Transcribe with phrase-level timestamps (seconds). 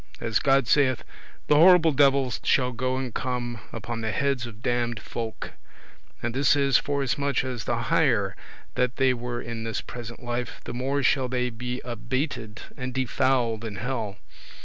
[0.19, 1.03] As God saith,
[1.45, 5.51] "The horrible devils shall go and come upon the heads of damned folk;"
[6.23, 8.35] and this is, forasmuch as the higher
[8.73, 12.95] that they were in this present life, the more shall they be abated [abased] and
[12.95, 14.17] defouled in hell.